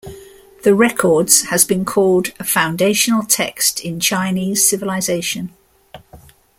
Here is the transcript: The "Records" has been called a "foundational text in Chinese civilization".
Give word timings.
The 0.63 0.73
"Records" 0.73 1.43
has 1.51 1.63
been 1.63 1.85
called 1.85 2.29
a 2.39 2.43
"foundational 2.43 3.21
text 3.21 3.81
in 3.81 3.99
Chinese 3.99 4.67
civilization". 4.67 5.53